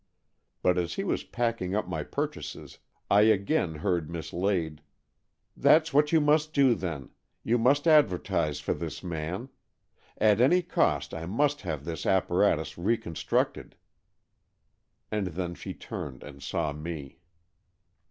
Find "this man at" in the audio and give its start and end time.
8.73-10.41